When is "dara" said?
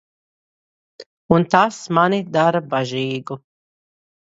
2.41-2.67